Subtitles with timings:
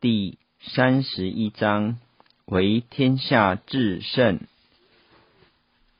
[0.00, 1.98] 第三十一章：
[2.44, 4.38] 为天下至圣，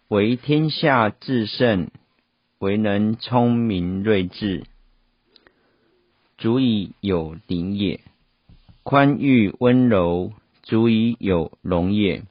[0.06, 1.90] 为天下至圣，
[2.60, 4.66] 为人聪明睿智，
[6.36, 7.98] 足以有灵也；
[8.84, 12.22] 宽裕温柔，足以有容也；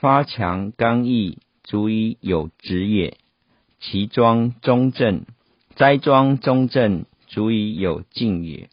[0.00, 3.18] 发强刚毅，足以有直也；
[3.80, 5.26] 其庄中正，
[5.74, 8.70] 斋庄中正，足以有敬也。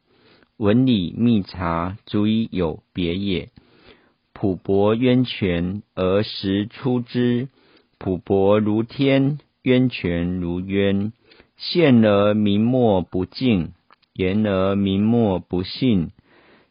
[0.57, 3.49] 文理密察，足以有别也。
[4.33, 7.49] 普博渊泉而时出之，
[7.97, 11.11] 普博如天，渊泉如渊。
[11.55, 13.73] 现而明末不敬，
[14.13, 16.11] 言而明末不信，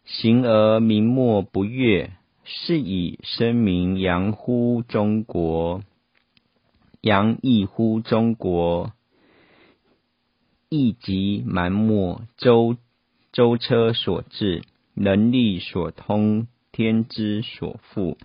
[0.04, 2.12] 行而明末不悦，
[2.44, 5.82] 是以声名扬乎中国，
[7.00, 8.92] 扬溢乎中国，
[10.68, 12.76] 亦即蛮貊周。
[13.32, 14.62] 舟车所至，
[14.94, 18.16] 人力所通，天之所覆，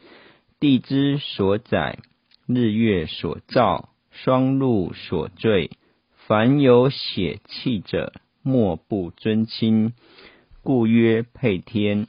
[0.59, 1.99] 地之所载，
[2.45, 5.71] 日月所照，双露所坠。
[6.27, 9.93] 凡有血气者，莫不尊亲，
[10.61, 12.07] 故曰配天。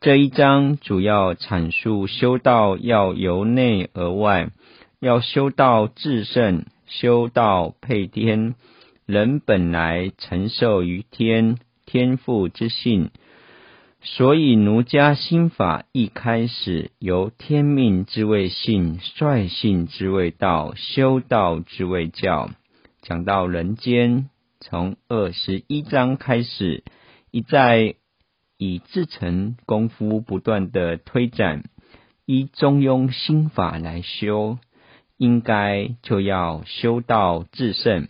[0.00, 4.50] 这一章主要阐述修道要由内而外，
[4.98, 8.56] 要修道至圣，修道配天。
[9.06, 13.10] 人本来承受于天天赋之性，
[14.00, 22.50] 所以奴家心法一开始由天命之谓性，率性之谓道，修道之谓教。
[23.02, 24.30] 讲到人间，
[24.60, 26.84] 从二十一章开始，
[27.32, 27.96] 一再
[28.56, 31.64] 以自成功夫不断的推展，
[32.24, 34.58] 依中庸心法来修，
[35.16, 38.06] 应该就要修道至圣。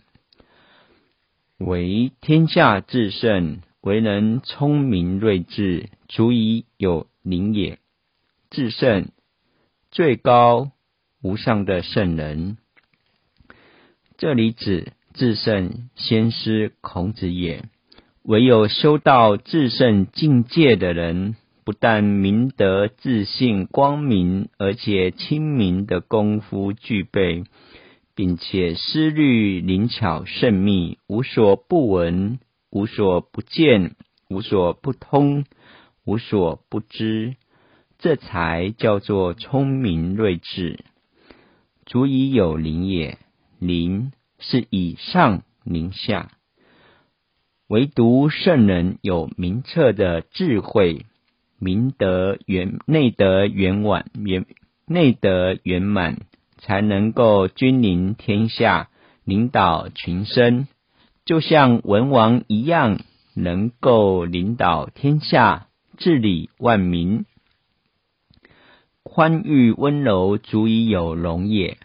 [1.65, 7.79] 为天下至圣，为人聪明睿智，足以有灵也。
[8.49, 9.07] 至圣，
[9.89, 10.71] 最高
[11.21, 12.57] 无上的圣人。
[14.17, 17.63] 这里指至圣先师孔子也。
[18.23, 27.45] 唯有修到至圣境界的人，不但明德自信光明，而且亲民的功夫具备。
[28.15, 33.95] 并且思虑灵巧甚密，无所不闻，无所不见，
[34.29, 35.45] 无所不通，
[36.05, 37.35] 无所不知，
[37.97, 40.83] 这才叫做聪明睿智，
[41.85, 43.17] 足以有灵也。
[43.59, 46.31] 灵是以上灵下，
[47.67, 51.05] 唯独圣人有明澈的智慧，
[51.59, 54.45] 明德圆内德圆满圆
[54.85, 56.23] 内德圆满。
[56.65, 58.89] 才能够君临天下，
[59.25, 60.69] 领导群生，
[61.25, 63.01] 就像文王一样，
[63.35, 67.25] 能够领导天下，治理万民。
[69.03, 71.77] 宽裕温柔，足以有容也。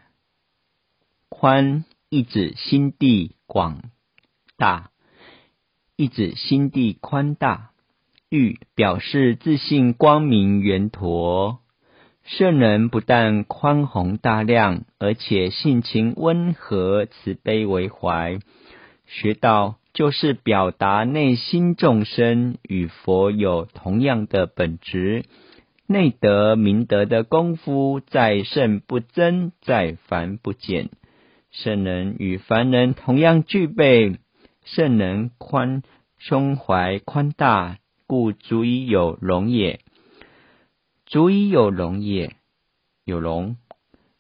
[1.29, 3.83] 宽意指心地广
[4.57, 4.93] 大，
[5.97, 7.73] 意指心地宽大。
[8.31, 11.59] 裕表示自信光明圆陀。
[12.29, 18.39] 圣人不但宽宏大量，而且性情温和、慈悲为怀。
[19.07, 25.25] 学道就是表达内心众生与佛有同样的本质，
[25.87, 30.91] 内德明德的功夫，在圣不增，在凡不减。
[31.51, 34.19] 圣人与凡人同样具备，
[34.67, 35.83] 圣人宽
[36.19, 39.81] 胸怀宽大，故足以有容也。
[41.09, 42.37] 足以有容也，
[43.03, 43.57] 有容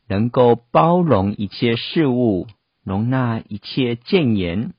[0.07, 2.47] 能够包容一切事物，
[2.83, 4.73] 容纳一切谏言，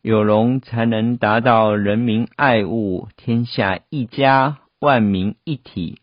[0.00, 5.98] 有容才能达到人民爱物，天下一家，万民一体。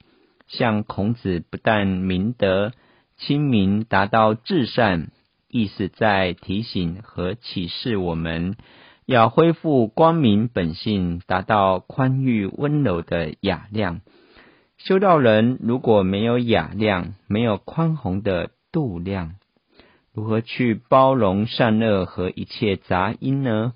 [0.47, 2.74] 像孔子不但明德
[3.16, 5.12] 亲民，达到至善，
[5.48, 8.58] 意思在提醒和启示我们
[9.06, 14.01] 要恢复光明本性，达到宽裕温柔的雅量。
[14.83, 19.36] 修道人如果没有雅量，没有宽宏的度量，
[20.12, 23.74] 如何去包容善恶和一切杂音呢？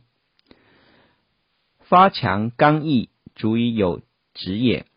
[1.81, 4.01] 发强刚毅，足以有
[4.33, 4.87] 职也。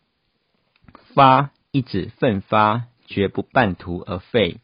[1.13, 4.57] 发一指奋发，绝不半途而废；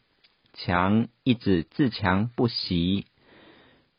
[0.52, 3.06] 强一指自强不息。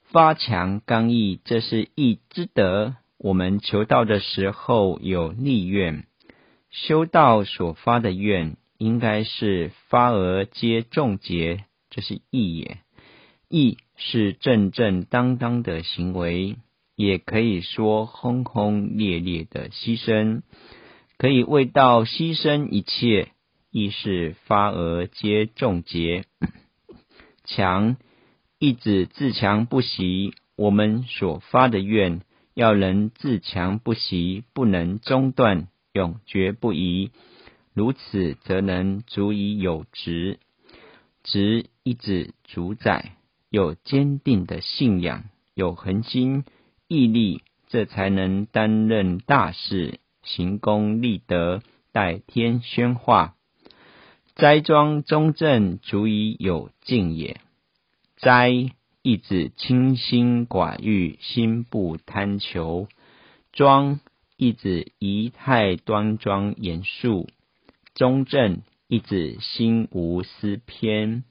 [0.01, 2.95] 发强刚毅，这是义之德。
[3.17, 6.06] 我们求道的时候有利愿。
[6.85, 12.77] 修道所发的愿，应该是发而皆众结，这是义也。
[13.49, 16.57] 义是正正当当的行为，
[16.95, 20.43] 也可以说轰轰烈烈的牺牲，
[21.17, 23.29] 可以为道牺牲一切，
[23.71, 26.25] 亦是发而皆众结。
[27.43, 27.97] 强
[28.59, 32.21] 一指自强不息，我们所发的愿，
[32.53, 37.09] 要能自强不息，不能中断，永绝不移。
[37.73, 40.39] 如此，则能足以有直，
[41.23, 43.13] 直一指主宰，
[43.49, 45.23] 有坚定的信仰，
[45.55, 46.43] 有恒心
[46.87, 53.33] 毅力，这才能担任大事，行功立德，代天宣化。
[54.35, 57.41] 斋庄中正，足以有敬也。
[58.17, 58.51] 斋
[59.01, 62.87] 意指清心寡欲，心不贪求；
[63.51, 63.99] 庄
[64.37, 67.27] 一指仪态端庄严肃；
[67.95, 71.23] 中正一指心无私偏。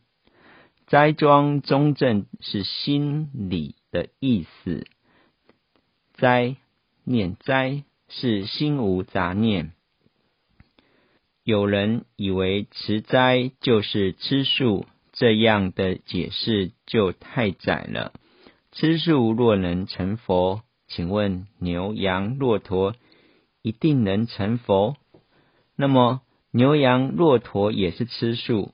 [0.88, 4.86] 斋庄中正是心理的意思。
[6.14, 6.56] 斋
[7.04, 9.72] 念斋是心无杂念。
[11.44, 18.12] 有人以为持斋就是吃素，这样的解释就太窄了。
[18.72, 22.94] 吃素若能成佛，请问牛羊骆驼
[23.62, 24.96] 一定能成佛？
[25.76, 28.72] 那么牛羊骆驼也是吃素，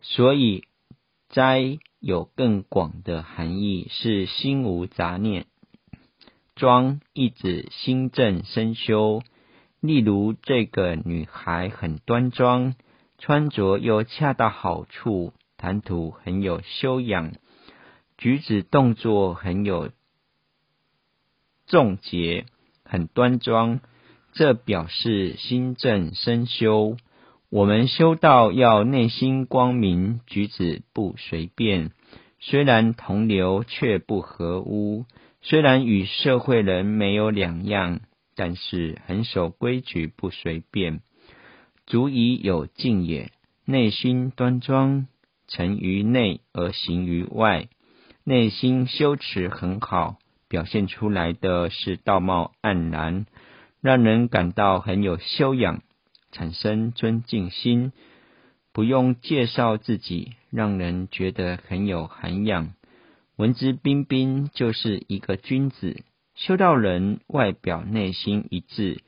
[0.00, 0.64] 所以
[1.28, 5.46] 斋有更广的含义，是心无杂念。
[6.54, 9.22] 庄意指心正身修。
[9.80, 12.74] 例如，这个女孩很端庄，
[13.18, 17.34] 穿着又恰到好处，谈吐很有修养，
[18.16, 19.90] 举止动作很有
[21.68, 22.46] 重节，
[22.84, 23.80] 很端庄。
[24.32, 26.96] 这表示心正身修。
[27.50, 31.92] 我们修道要内心光明，举止不随便。
[32.40, 35.04] 虽然同流，却不合污；
[35.40, 38.00] 虽然与社会人没有两样。
[38.40, 41.00] 但是很守规矩，不随便，
[41.88, 43.32] 足以有敬也。
[43.64, 45.08] 内心端庄，
[45.48, 47.66] 成于内而行于外，
[48.22, 53.26] 内心修持很好，表现出来的是道貌岸然，
[53.80, 55.82] 让人感到很有修养，
[56.32, 57.92] 产生尊敬心。
[58.72, 62.74] 不用介绍自己，让人觉得很有涵养。
[63.36, 66.02] 文质彬彬，就是一个君子。
[66.34, 69.02] 修道人外表内心一致，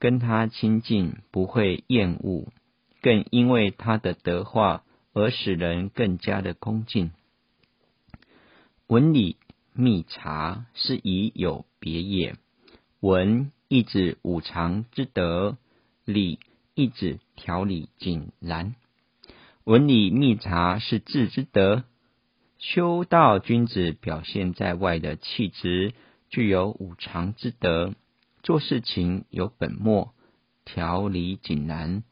[0.00, 2.52] 跟他亲近不会厌恶，
[3.00, 4.82] 更因为他的德化
[5.12, 7.12] 而使人更加的恭敬。
[8.88, 9.36] 文理
[9.74, 12.36] 密察是以有别也。
[13.00, 15.58] 文意指五常之德，
[16.06, 16.38] 理
[16.74, 18.74] 意指条理井然。
[19.64, 21.84] 文理密察是智之德。
[22.58, 25.92] 修道君子表现在外的气质。
[26.30, 27.94] 具有五常之德，
[28.42, 30.14] 做事情有本末，
[30.64, 32.02] 条理井然，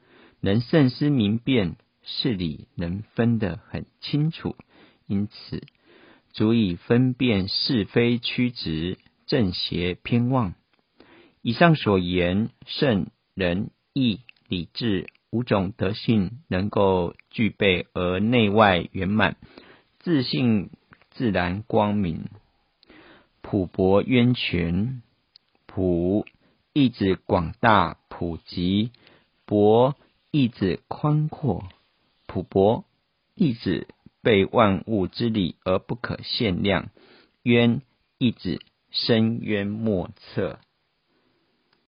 [0.40, 1.74] 能慎思明辨，
[2.04, 4.54] 事理能分得很清楚，
[5.08, 5.64] 因此
[6.32, 10.54] 足以分辨是非曲直、正邪偏妄。
[11.42, 19.36] 以上所言，圣仁义礼智五种德性能够具备而内外圆满，
[20.00, 20.70] 自信
[21.10, 22.28] 自然光明。
[23.40, 25.02] 普博渊泉，
[25.66, 26.26] 普
[26.72, 28.92] 意指广大普及，
[29.44, 29.96] 博
[30.30, 31.64] 意指宽阔，
[32.26, 32.84] 普博
[33.34, 33.88] 意指
[34.22, 36.90] 被万物之理而不可限量，
[37.42, 37.82] 渊
[38.18, 38.60] 意指
[38.90, 40.58] 深渊莫测。